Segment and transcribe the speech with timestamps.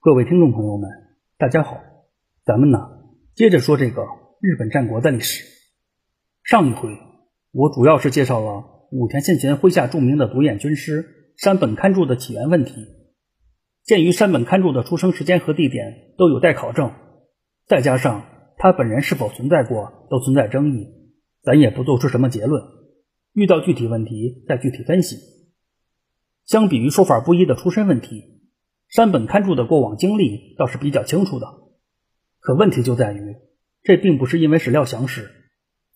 [0.00, 0.88] 各位听众朋友们，
[1.36, 1.80] 大家好，
[2.44, 2.78] 咱们呢
[3.34, 4.02] 接着说这个
[4.40, 5.44] 日本战国的历史。
[6.44, 6.96] 上一回
[7.50, 12.86] 我主要是介绍了武田信玄麾下著名的独眼军师山本勘助的起源问题。
[13.82, 16.92] 鉴于山本勘助的出生时间和地点都有待考证，
[17.66, 18.26] 再加上
[18.58, 20.86] 他本人是否存在过都存在争议，
[21.42, 22.62] 咱也不做出什么结论。
[23.32, 25.16] 遇到具体问题再具体分析。
[26.44, 28.35] 相比于说法不一的出身问题。
[28.88, 31.46] 山本勘助的过往经历倒是比较清楚的，
[32.40, 33.36] 可问题就在于，
[33.82, 35.28] 这并不是因为史料详实，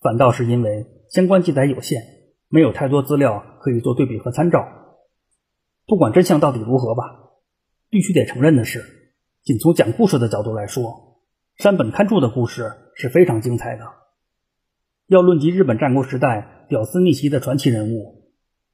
[0.00, 2.02] 反倒是因为相关记载有限，
[2.48, 4.66] 没有太多资料可以做对比和参照。
[5.86, 7.02] 不管真相到底如何吧，
[7.88, 8.84] 必须得承认的是，
[9.44, 11.22] 仅从讲故事的角度来说，
[11.56, 13.84] 山本勘助的故事是非常精彩的。
[15.06, 18.30] 要论及日本战国时代屌丝逆袭的传奇人物，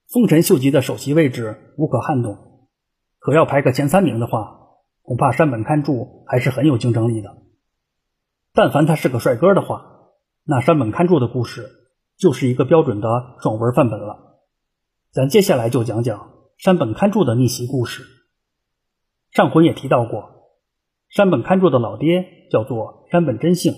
[0.08, 2.55] 丰臣秀吉的首席位置无可撼动。
[3.26, 4.56] 可要排个前三名的话，
[5.02, 7.36] 恐怕山本勘助还是很有竞争力的。
[8.54, 9.84] 但凡他是个帅哥的话，
[10.44, 11.68] 那山本勘助的故事
[12.16, 13.08] 就是一个标准的
[13.42, 14.38] 爽文范本了。
[15.10, 18.04] 咱接下来就讲讲山本勘助的逆袭故事。
[19.32, 20.52] 上回也提到过，
[21.08, 23.74] 山本勘助的老爹叫做山本真幸，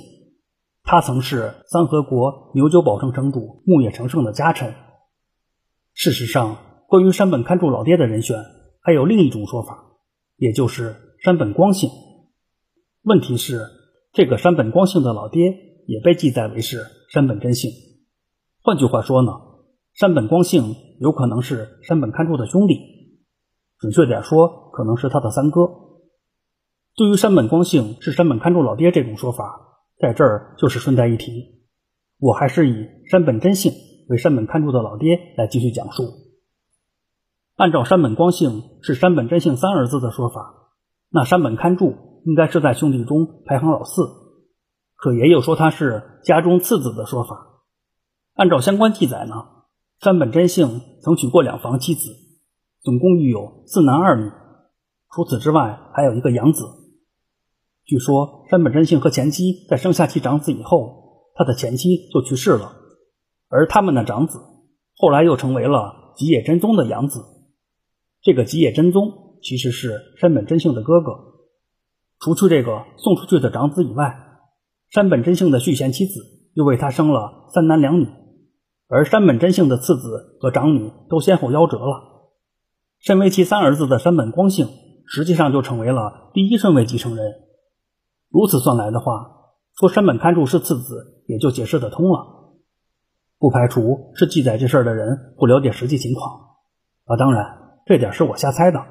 [0.83, 4.75] 他曾是三河国牛久保城城主木野成胜的家臣。
[5.95, 8.37] 事实上，关于山本勘助老爹的人选。
[8.89, 9.99] 还有另一种说法，
[10.39, 11.91] 也就是山本光幸。
[13.03, 13.67] 问题是，
[14.15, 15.43] 这个山本光幸的老爹
[15.87, 17.71] 也被记载为是山本真幸。
[18.63, 19.31] 换句话说呢，
[19.93, 22.79] 山本光幸有可能是山本勘助的兄弟，
[23.79, 25.69] 准确点说，可能是他的三哥。
[26.97, 31.67] 对于山本光幸是山本勘助老爹这种说法，在这儿就是顺带一提，
[32.19, 33.71] 我还是以山本真幸
[34.09, 36.05] 为山本勘助的老爹来继续讲述。
[37.59, 40.71] 按照山本光幸是山本真幸三儿子的说法，
[41.11, 44.03] 那山本勘助应该是在兄弟中排行老四，
[44.95, 47.65] 可也有说他是家中次子的说法。
[48.35, 49.35] 按照相关记载呢，
[50.01, 52.13] 山本真幸曾娶过两房妻子，
[52.81, 54.31] 总共育有四男二女，
[55.11, 56.65] 除此之外还有一个养子。
[57.85, 62.71] 据说山本真幸和前妻在生下其长子以后，他的前妻就去世了，
[63.49, 64.39] 而他们的长子
[64.97, 67.21] 后来又成为了吉野真宗的养子。
[68.29, 71.13] 这个吉野真宗其实是山本真幸的哥哥。
[72.21, 74.19] 除去这个送出去的长子以外，
[74.91, 76.21] 山本真幸的续弦妻子
[76.53, 78.07] 又为他生了三男两女，
[78.87, 82.35] 而山本真幸的次子和长女都先后夭折了。
[82.99, 84.69] 身为其三儿子的山本光幸，
[85.07, 87.33] 实际上就成为了第一顺位继承人。
[88.29, 92.51] 如此算来的话，说山本勘助是次子也就解释得通了。
[93.39, 96.41] 不排除是记载这事儿的人不了解实际情况
[97.07, 97.68] 啊，当然。
[97.89, 98.85] 这点是我瞎猜的。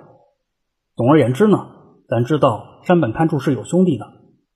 [0.95, 1.67] 总而言之呢，
[2.09, 4.07] 咱知道山本勘助是有兄弟的，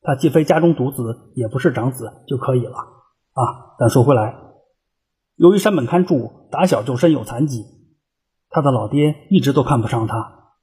[0.01, 3.77] 他既非家中独子，也不是长子就可以了啊。
[3.77, 4.35] 咱说回来，
[5.35, 7.63] 由于山本勘助打小就身有残疾，
[8.49, 10.55] 他的老爹一直都看不上他。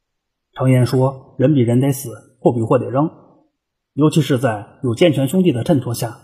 [0.55, 3.09] 常言说，人比人得死，货比货得扔。
[3.93, 6.19] 尤其是在有健全兄弟的衬托下，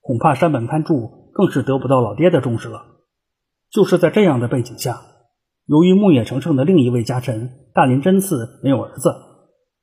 [0.00, 2.86] 恐怕山本勘助更是得不到老爹的重视了。
[3.70, 5.02] 就是在这样的背景下。
[5.68, 9.14] 由于木野成胜的另一位家臣大林真次没有儿子，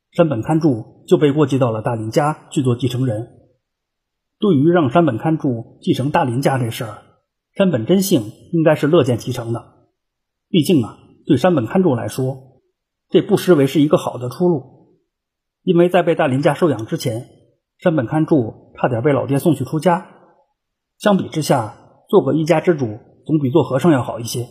[0.09, 3.27] 山本勘助就被过继到了大林家去做继承人。
[4.39, 7.03] 对于让山本勘助继承大林家这事儿，
[7.55, 9.63] 山本真幸应该是乐见其成的。
[10.49, 10.97] 毕竟啊，
[11.27, 12.35] 对山本勘助来说，
[13.09, 14.97] 这不失为是一个好的出路。
[15.61, 17.27] 因为在被大林家收养之前，
[17.77, 20.07] 山本勘助差点被老爹送去出家。
[20.97, 21.77] 相比之下，
[22.09, 22.87] 做个一家之主
[23.27, 24.47] 总比做和尚要好一些。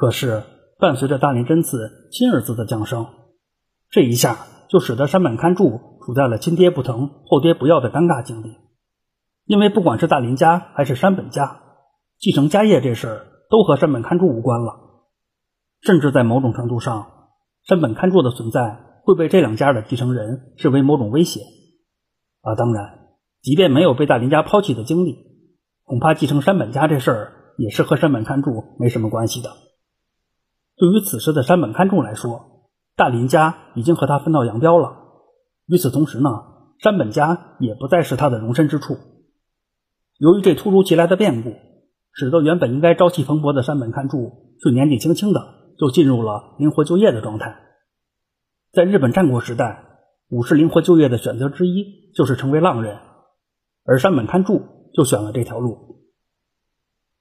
[0.00, 0.44] 可是，
[0.78, 3.06] 伴随着大林真次亲儿子的降生，
[3.90, 8.56] 这一下就使得山本勘助处在了亲爹不疼后爹不要的尴尬境地。
[9.44, 11.60] 因为不管是大林家还是山本家，
[12.18, 14.72] 继承家业这事儿都和山本勘助无关了。
[15.82, 17.06] 甚至在某种程度上，
[17.68, 21.40] 山本勘助的存在会被这两家的继承人视为某种威胁。
[22.40, 23.00] 啊，当然，
[23.42, 25.18] 即便没有被大林家抛弃的经历，
[25.84, 29.50] 恐怕继承山本家这事儿也是和山本勘助没什么关系的。
[30.80, 34.96] 对于此时的山本勘助来说，大林家已经和他分道扬镳了。
[35.66, 36.30] 与此同时呢，
[36.78, 38.96] 山本家也不再是他的容身之处。
[40.16, 41.52] 由于这突如其来的变故，
[42.14, 45.42] 使得原本应该朝气蓬勃的山本勘助，却年纪轻轻的
[45.78, 47.60] 就进入了灵活就业的状态。
[48.72, 49.84] 在日本战国时代，
[50.30, 52.96] 武士灵活就业的选择之一就是成为浪人，
[53.84, 54.62] 而山本勘助
[54.94, 56.06] 就选了这条路。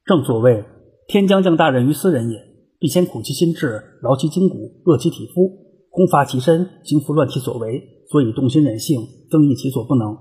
[0.06, 0.64] 正所谓
[1.10, 2.48] “天将降大任于斯人也”。
[2.80, 10.18] 必先苦其心志，劳其筋骨，饿其体肤，空乏其身，行拂乱其所为，所以动心忍性，增益其所不能。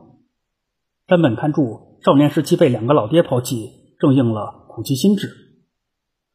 [1.07, 3.71] 山本勘助少年时期被两个老爹抛弃，
[4.01, 5.31] 正应了苦其心志。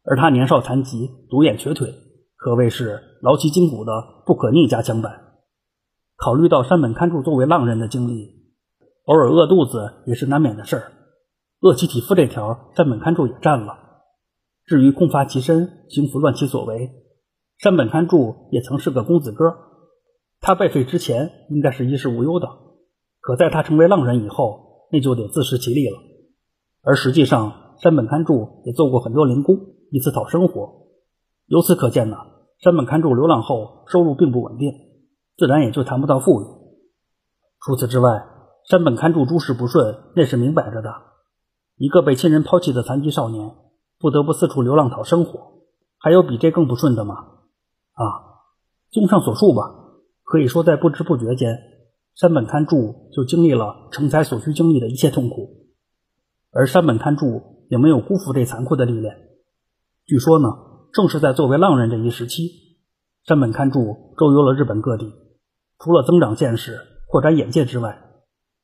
[0.06, 1.94] 而他年少残疾，独眼瘸腿，
[2.38, 3.92] 可谓是劳其筋骨的
[4.26, 5.20] 不可逆加强版。
[6.16, 8.30] 考虑到山本勘助作为浪人的经历，
[9.08, 10.94] 偶尔饿肚子也是难免的事儿。
[11.60, 13.83] 饿其体肤这条，山本勘助也占了。
[14.66, 16.92] 至于空乏其身，行拂乱其所为，
[17.58, 19.54] 山本勘助也曾是个公子哥。
[20.40, 22.48] 他被废之前，应该是衣食无忧的。
[23.20, 25.98] 可在他成为浪人以后，那就得自食其力了。
[26.82, 29.58] 而实际上，山本勘助也做过很多零工，
[29.92, 30.88] 以此讨生活。
[31.48, 32.18] 由此可见呢，
[32.60, 34.72] 山本勘助流浪后收入并不稳定，
[35.38, 36.46] 自然也就谈不到富裕。
[37.62, 38.26] 除此之外，
[38.70, 40.90] 山本勘助诸事不顺，那是明摆着的。
[41.78, 43.56] 一个被亲人抛弃的残疾少年，
[44.04, 45.62] 不得不四处流浪讨生活，
[45.98, 47.16] 还有比这更不顺的吗？
[47.94, 48.44] 啊，
[48.92, 49.62] 综上所述吧，
[50.26, 51.58] 可以说在不知不觉间，
[52.14, 55.68] 山本勘助就经历了成才所需经历的一切痛苦，
[56.52, 59.16] 而山本勘助也没有辜负这残酷的历练。
[60.06, 60.50] 据说呢，
[60.92, 62.50] 正是在作为浪人这一时期，
[63.24, 65.14] 山本勘助周游了日本各地，
[65.80, 66.78] 除了增长见识、
[67.08, 68.04] 扩展眼界之外，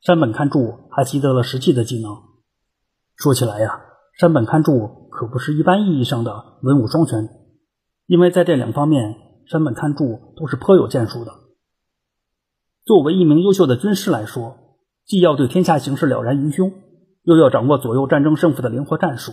[0.01, 2.18] 山本勘助还习得了实际的技能。
[3.15, 3.86] 说起来呀，
[4.19, 7.30] 山本勘助可不是一般意义上的文武双全，
[8.06, 11.31] 因为在这两方面，山本勘助都是颇有建树的。
[12.83, 14.57] 作为一名优秀的军师来说，
[15.06, 16.69] 既要对天下形势了然于胸，
[17.24, 19.31] 又要掌握左右战争胜负的灵活战术。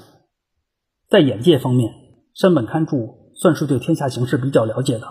[1.09, 1.93] 在眼界方面，
[2.33, 5.09] 山本勘助算是对天下形势比较了解的，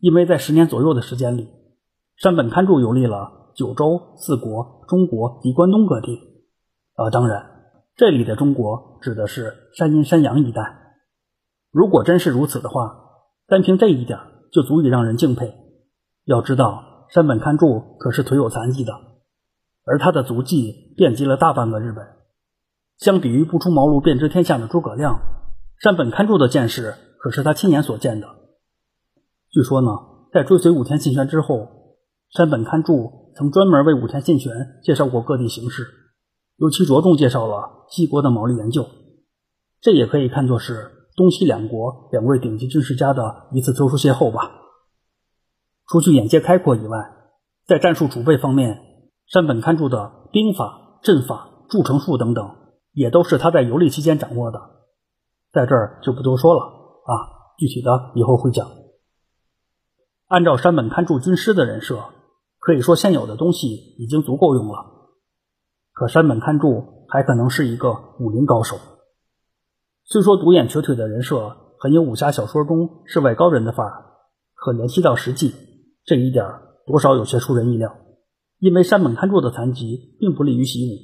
[0.00, 1.46] 因为在十年左右的时间里，
[2.16, 6.18] 山本勘助游历了九州、四国、中国及关东各地。
[6.96, 7.51] 啊，当然。
[7.94, 10.62] 这里的中国指的是山阴、山阳一带。
[11.70, 12.94] 如果真是如此的话，
[13.46, 14.18] 单凭这一点
[14.50, 15.54] 就足以让人敬佩。
[16.24, 18.92] 要知道，山本勘助可是腿有残疾的，
[19.84, 22.06] 而他的足迹遍及了大半个日本。
[22.98, 25.20] 相比于不出茅庐便知天下的诸葛亮，
[25.80, 28.26] 山本勘助的见识可是他亲眼所见的。
[29.50, 29.90] 据说呢，
[30.32, 31.96] 在追随武田信玄之后，
[32.30, 34.52] 山本勘助曾专门为武田信玄
[34.82, 35.86] 介绍过各地形势。
[36.62, 38.86] 尤其着重介绍了西国的毛利研究，
[39.80, 44.60] 这也可以看作是东西两国两位顶级军事家的一次特殊邂逅吧。
[45.88, 46.98] 除去眼界开阔以外，
[47.66, 48.80] 在战术储备方面，
[49.26, 52.48] 山本勘助的兵法、阵法、筑城术等等，
[52.92, 54.60] 也都是他在游历期间掌握的。
[55.52, 57.10] 在这儿就不多说了啊，
[57.58, 58.70] 具体的以后会讲。
[60.28, 62.04] 按照山本勘助军师的人设，
[62.60, 64.91] 可以说现有的东西已经足够用了。
[65.92, 68.76] 可山本勘助还可能是一个武林高手。
[70.04, 74.04] 虽说独眼瘸腿的人设很有武侠小说中世外高人的范儿，
[74.54, 75.54] 可联系到实际，
[76.04, 76.44] 这一点
[76.86, 77.96] 多少有些出人意料。
[78.58, 80.96] 因为山本勘助的残疾并不利于习武，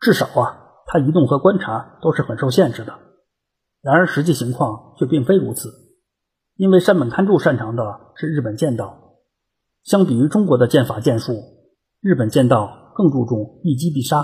[0.00, 2.94] 至少啊，他移动和观察都是很受限制的。
[3.82, 5.68] 然而实际情况却并非如此，
[6.56, 9.18] 因为山本勘助擅长的是日本剑道，
[9.84, 11.34] 相比于中国的剑法剑术，
[12.00, 12.77] 日本剑道。
[12.98, 14.16] 更注重一击必杀，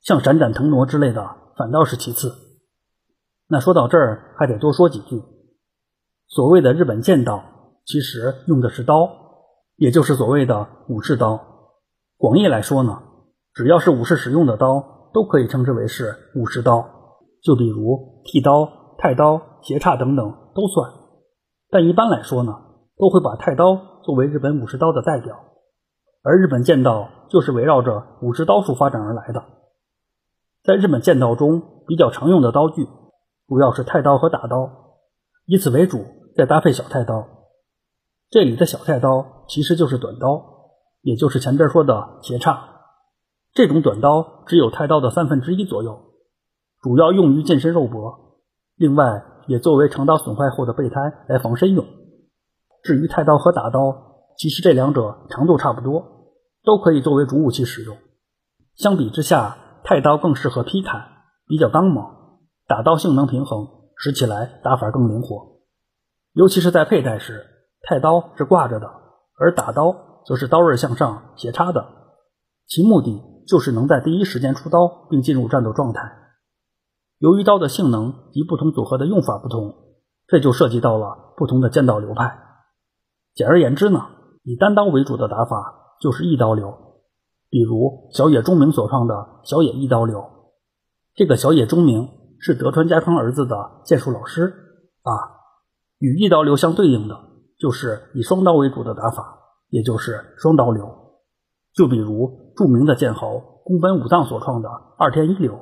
[0.00, 2.32] 像闪展腾挪之类的反倒是其次。
[3.46, 5.22] 那说到这儿，还得多说几句。
[6.28, 7.44] 所谓的日本剑道，
[7.84, 9.10] 其实用的是刀，
[9.76, 11.38] 也就是所谓的武士刀。
[12.16, 13.02] 广义来说呢，
[13.52, 16.88] 只要是武士使用的刀，都可以称之为是武士刀。
[17.42, 20.90] 就比如剃刀、太刀、斜叉等等都算。
[21.68, 22.52] 但一般来说呢，
[22.96, 25.36] 都会把太刀作为日本武士刀的代表。
[26.22, 29.44] 而日本剑道就是围绕着武士刀术发展而来的。
[30.64, 32.86] 在日本剑道中，比较常用的刀具
[33.46, 34.70] 主要是太刀和打刀，
[35.46, 36.04] 以此为主，
[36.36, 37.26] 再搭配小太刀。
[38.30, 40.44] 这里的小太刀其实就是短刀，
[41.00, 42.76] 也就是前边说的斜叉。
[43.54, 45.98] 这种短刀只有太刀的三分之一左右，
[46.82, 48.38] 主要用于近身肉搏，
[48.76, 51.86] 另外也作为长刀损坏后的备胎来防身用。
[52.82, 56.17] 至于太刀和打刀，其实这两者长度差不多。
[56.68, 57.96] 都可以作为主武器使用。
[58.76, 61.02] 相比之下，太刀更适合劈砍，
[61.46, 62.04] 比较刚猛；
[62.66, 65.62] 打刀性能平衡，使起来打法更灵活。
[66.34, 67.46] 尤其是在佩戴时，
[67.80, 68.86] 太刀是挂着的，
[69.38, 71.86] 而打刀则是刀刃向上斜插的，
[72.66, 76.02] 其目的就是能在第一时间出刀并进入战斗状态。
[77.16, 79.74] 由于刀的性能及不同组合的用法不同，
[80.26, 82.38] 这就涉及到了不同的剑道流派。
[83.34, 84.04] 简而言之呢，
[84.42, 85.86] 以单刀为主的打法。
[86.00, 86.72] 就是一刀流，
[87.50, 89.14] 比如小野忠明所创的
[89.44, 90.24] 小野一刀流。
[91.14, 94.54] 这个小野忠明是德川家康儿子的剑术老师
[95.02, 95.12] 啊。
[95.98, 97.18] 与一刀流相对应的
[97.58, 100.88] 就是以双刀为主的打法，也就是双刀流。
[101.74, 105.58] 就比如著名的剑豪宫本武藏所创的二天一流。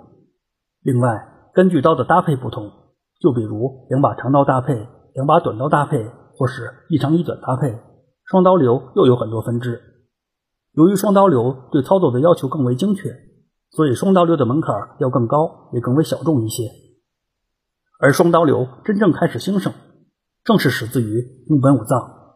[0.82, 2.70] 另外，根据刀的搭配不同，
[3.20, 7.80] 就比如两把长刀搭配、两把短刀搭配，或是一长一短搭配，
[8.26, 9.80] 双刀流又有很多分支。
[10.76, 13.08] 由于双刀流对操作的要求更为精确，
[13.70, 16.70] 所以双刀流的门槛要更高，也更为小众一些。
[17.98, 19.72] 而双刀流真正开始兴盛，
[20.44, 22.34] 正是始自于木本武藏。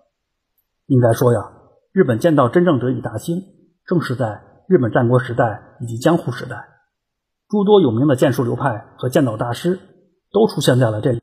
[0.87, 1.53] 应该说呀，
[1.93, 3.43] 日本剑道真正得以大兴，
[3.85, 6.67] 正是在日本战国时代以及江户时代，
[7.47, 9.79] 诸多有名的剑术流派和剑道大师
[10.33, 11.21] 都出现在了这里。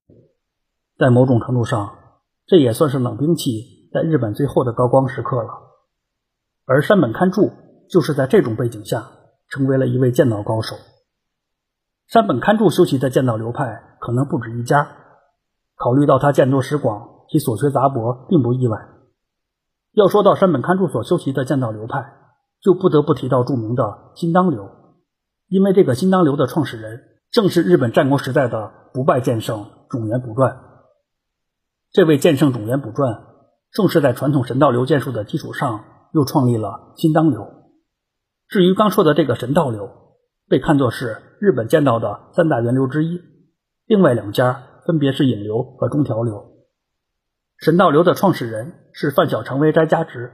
[0.99, 1.97] 在某种程度上，
[2.45, 5.66] 这也算是冷兵器在日本最后的高光时刻了。
[6.69, 7.53] 而山本勘助
[7.89, 9.07] 就是在这种背景下，
[9.47, 10.75] 成为了一位剑道高手。
[12.07, 14.85] 山本勘助修习的剑道流派可能不止一家，
[15.77, 18.77] 考虑到他见多识广，其所学杂博，并不意外。
[19.93, 22.03] 要说到山本勘助所修习的剑道流派，
[22.61, 24.69] 就不得不提到著名的新当流，
[25.47, 30.57] 因为这个新当流的创始人正是日本战国时代的不败剑圣种元卜传。
[31.93, 33.23] 这位剑圣种元卜传，
[33.71, 37.47] 正是在传统神道流剑术的基础上，又创立了新当流。
[38.47, 39.89] 至于刚说的这个神道流，
[40.47, 43.19] 被看作是日本剑道的三大源流之一，
[43.85, 46.53] 另外两家分别是引流和中条流。
[47.57, 50.31] 神道流的创始人是范小成为斋家直，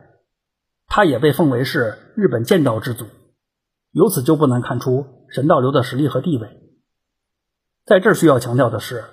[0.88, 3.06] 他也被奉为是日本剑道之祖，
[3.92, 6.48] 由此就不难看出神道流的实力和地位。
[7.86, 9.03] 在这需要强调的是，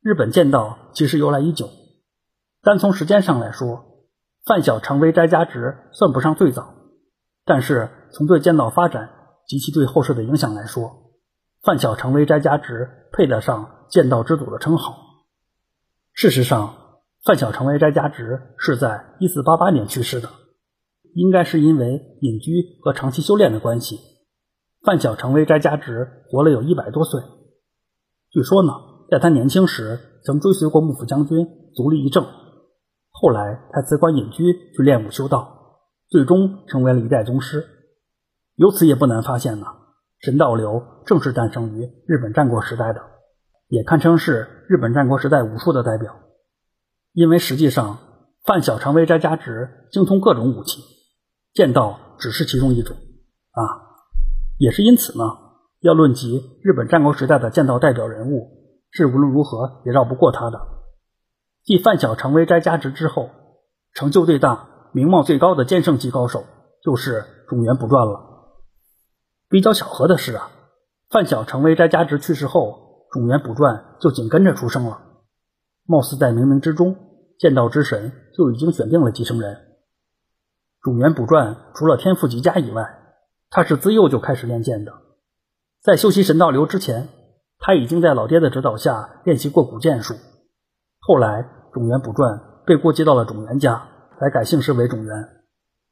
[0.00, 1.68] 日本剑道其实由来已久，
[2.62, 3.95] 单从时间上来说，
[4.46, 6.74] 范小成为斋家直算不上最早，
[7.44, 9.10] 但是从对剑道发展。
[9.48, 11.12] 及其对后世的影响来说，
[11.62, 14.96] 范小成为斋家直配得上剑道之祖的称号。
[16.12, 16.74] 事实上，
[17.24, 20.28] 范小成为斋家直是在一四八八年去世的，
[21.14, 22.50] 应该是因为隐居
[22.82, 24.00] 和长期修炼的关系。
[24.82, 27.22] 范小成为斋家直活了有一百多岁。
[28.32, 28.72] 据说呢，
[29.12, 32.26] 在他年轻时曾追随过幕府将军足利义政，
[33.18, 37.64] 后来他辞官隐居去练武修道，最终成为了一代宗师。
[38.56, 39.66] 由此也不难发现呢，
[40.18, 43.00] 神道流正是诞生于日本战国时代的，
[43.68, 46.14] 也堪称是日本战国时代武术的代表。
[47.14, 47.98] 因为实际上，
[48.44, 50.82] 范小成为斋家直精通各种武器，
[51.54, 53.62] 剑道只是其中一种啊。
[54.58, 55.24] 也是因此呢，
[55.80, 58.46] 要论及日本战国时代的剑道代表人物，
[58.90, 60.58] 是无论如何也绕不过他的。
[61.66, 63.28] 继范小成为斋家直之后，
[63.92, 66.44] 成就最大、名望最高的剑圣级高手，
[66.80, 68.20] 就是种元不传了。
[69.48, 70.48] 比较巧合的是啊，
[71.10, 75.00] 范小成为斋家直去世后，种元不传就紧跟着出生了。
[75.88, 76.94] 貌似在冥冥之中，
[77.36, 79.58] 剑道之神就已经选定了继承人。
[80.82, 82.84] 种元不传除了天赋极佳以外，
[83.50, 84.92] 他是自幼就开始练剑的。
[85.82, 87.08] 在修习神道流之前，
[87.58, 90.14] 他已经在老爹的指导下练习过古剑术。
[91.06, 93.80] 后来，种元卜传被过继到了种元家，
[94.18, 95.28] 才改姓氏为种元。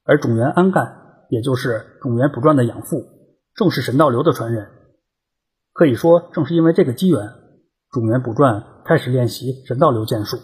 [0.04, 0.92] 而种元安干，
[1.28, 2.97] 也就是种元卜传的养父。
[3.54, 4.66] 正是神道流的传人，
[5.73, 7.21] 可以说正是因为这个机缘，
[7.92, 10.37] 种元卜传开始练习神道流剑术，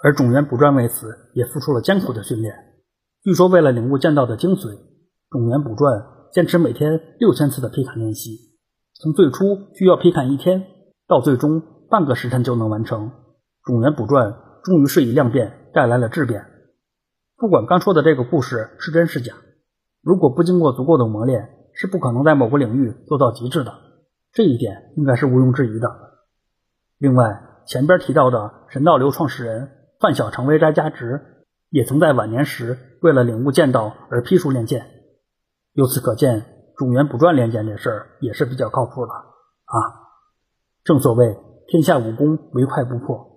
[0.00, 2.54] 而种元卜传为此也付出了艰苦的训练。
[3.24, 4.78] 据说为了领悟剑道的精髓，
[5.28, 8.38] 种元卜传坚持每天六千次的劈砍练习，
[8.94, 10.64] 从最初需要劈砍一天，
[11.08, 13.10] 到最终半个时辰就能完成。
[13.66, 14.32] 种源补传
[14.62, 16.46] 终于是以量变带来了质变。
[17.36, 19.34] 不管刚说的这个故事是真是假，
[20.02, 23.74] 如果不经过足够的磨练，是不可能在某个领域做到极致的，
[24.32, 25.88] 这一点应该是毋庸置疑的。
[26.98, 29.68] 另外，前边提到的神道流创始人
[30.00, 34.86] 范小成为斋家直，也曾在晚年时为了领悟剑道而批书练剑。
[35.72, 36.46] 由此可见，
[36.76, 39.74] 种源补传练剑这事儿也是比较靠谱的啊。
[40.84, 43.35] 正所谓天下武功唯快不破，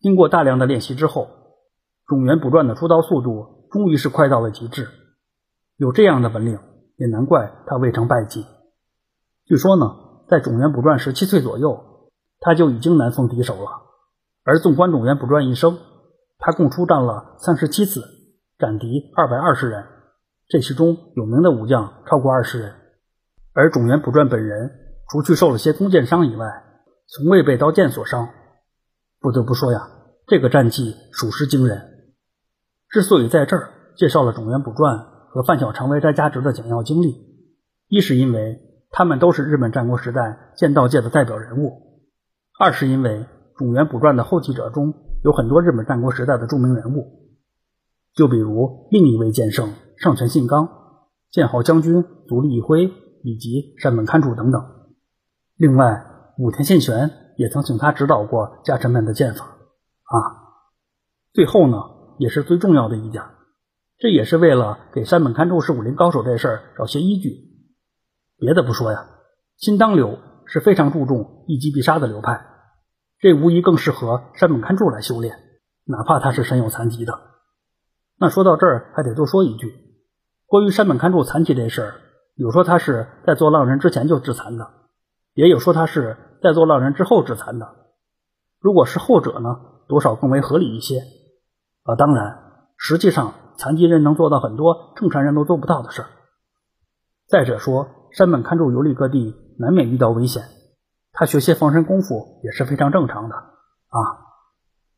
[0.00, 1.28] 经过大量的练习之后，
[2.06, 4.88] 种元卜传的出刀速度终于是快到了极致。
[5.76, 6.58] 有这样的本领。
[7.00, 8.44] 也难怪他未成败绩。
[9.46, 9.86] 据说呢，
[10.28, 13.70] 在种元卜传十七岁左右，他就已经难逢敌手了。
[14.44, 15.78] 而纵观种元卜传一生，
[16.38, 18.02] 他共出战了三十七次，
[18.58, 19.82] 斩敌二百二十人，
[20.46, 22.74] 这其中有名的武将超过二十人。
[23.54, 24.70] 而种元卜传本人，
[25.08, 26.46] 除去受了些弓箭伤以外，
[27.06, 28.28] 从未被刀剑所伤。
[29.20, 29.90] 不得不说呀，
[30.26, 31.80] 这个战绩属实惊人。
[32.88, 35.06] 之所以在这儿介绍了种元补传。
[35.32, 37.14] 和范小成为斋家直的简要经历，
[37.86, 38.58] 一是因为
[38.90, 42.02] 他们都是日本战国时代剑道界的代表人物，
[42.58, 47.30] 二是因为种元补传的后继者中有很多日本战国时代的著名人物，
[48.12, 50.68] 就比如另一位剑圣上泉信纲、
[51.30, 52.90] 剑豪将军足利义辉
[53.22, 54.60] 以及山本勘助等等。
[55.54, 56.06] 另外，
[56.38, 57.08] 武田信玄
[57.40, 60.18] 也曾请他指导过家臣们的剑法啊。
[61.32, 61.78] 最后呢，
[62.18, 63.24] 也是最重要的一点，
[63.96, 67.30] 这也是为了给山本勘助是武林高手这事儿找些依据。
[68.36, 69.08] 别的不说呀，
[69.56, 72.44] 新当流是非常注重一击必杀的流派，
[73.20, 75.38] 这无疑更适合山本勘助来修炼，
[75.86, 77.18] 哪怕他是身有残疾的。
[78.18, 79.72] 那说到这儿，还得多说一句，
[80.44, 81.94] 关于山本勘助残疾这事儿，
[82.34, 84.68] 有说他是在做浪人之前就致残的，
[85.32, 87.68] 也有说他是在做浪人之后致残的。
[88.60, 91.00] 如果是后者呢，多少更为合理一些。
[91.84, 92.38] 啊，当然，
[92.76, 96.08] 实际上残疾人能做到很多正常人都做不到的事儿。
[97.26, 97.96] 再者说。
[98.12, 100.42] 山本勘助游历各地，难免遇到危险。
[101.12, 103.98] 他学些防身功夫也是非常正常的啊。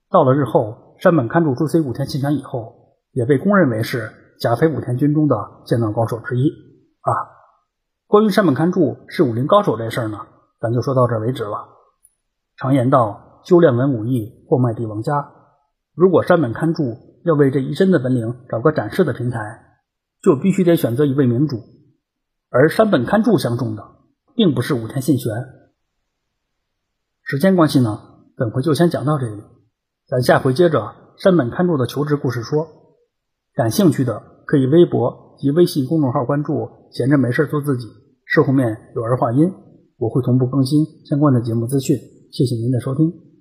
[0.09, 6.49] 到了日后，山本勘助追随武田信玄以后，也被公认为是甲斐武田军中的剑道高手之一
[7.03, 7.13] 啊。
[8.07, 10.21] 关于山本勘助是武林高手这事儿呢，
[10.63, 11.69] 咱就说到这为止了。
[12.57, 15.33] 常言道，修炼文武艺，货卖帝王家。
[15.95, 19.41] 如果山本勘助要为这一身的本领找个展示的平台，
[20.23, 21.57] 就必须得选择一位明主。
[22.49, 23.83] 而山本勘助相中的
[24.37, 25.33] 并不是武田信玄。
[27.23, 28.01] 时间关系呢，
[28.37, 29.43] 本回就先讲到这里，
[30.07, 32.69] 咱下回接着山本勘助的求职故事说。
[33.55, 37.87] 感兴趣的可以微博及微信公众号关注“闲着没事做自己”，
[38.25, 39.53] 事后面有儿化音，
[40.03, 41.97] 我会同步更新相关的节目资讯。
[42.33, 43.32] 谢谢您的收听。